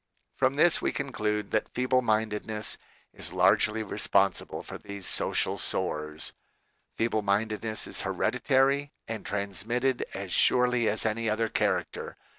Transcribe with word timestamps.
From 0.35 0.55
this 0.55 0.81
we 0.81 0.91
conclude 0.91 1.51
that 1.51 1.75
feeble 1.75 2.01
mi 2.01 2.25
ndedness 2.25 2.77
is 3.13 3.31
largely 3.33 3.83
responsible 3.83 4.63
for 4.63 4.79
these 4.79 5.05
social 5.05 5.59
sores. 5.59 5.99
WHAT 5.99 6.13
IS 6.13 6.23
TO 6.23 6.31
BE 6.31 7.07
DONE? 7.07 7.25
117 7.27 7.75
Feeble 7.77 7.77
mindedness 7.77 7.85
is 7.85 8.01
hereditary 8.01 8.91
and 9.07 9.23
transmitted 9.23 10.03
as 10.15 10.31
surely 10.31 10.89
as 10.89 11.05
any 11.05 11.29
other 11.29 11.49
character. 11.49 12.17